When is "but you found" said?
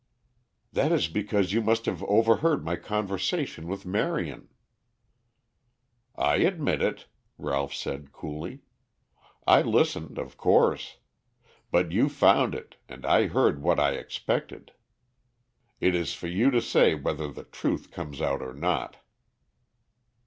11.69-12.55